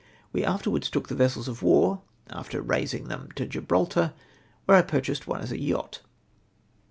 [0.33, 2.01] We afterwards took the vessels of war
[2.31, 4.13] after raising them to Gi]3raltar,
[4.65, 5.99] where I purchased one as a yaclit.